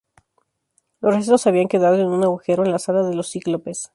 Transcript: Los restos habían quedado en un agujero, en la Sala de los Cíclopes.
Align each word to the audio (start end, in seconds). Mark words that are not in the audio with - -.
Los 0.99 1.13
restos 1.13 1.45
habían 1.45 1.67
quedado 1.67 1.95
en 1.99 2.07
un 2.07 2.23
agujero, 2.23 2.65
en 2.65 2.71
la 2.71 2.79
Sala 2.79 3.03
de 3.03 3.13
los 3.13 3.31
Cíclopes. 3.31 3.87